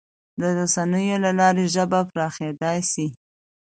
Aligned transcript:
د 0.39 0.41
رسنیو 0.57 1.17
له 1.25 1.31
لارې 1.39 1.65
ژبه 1.75 1.99
پراخېدای 2.11 2.79
سي. 2.91 3.07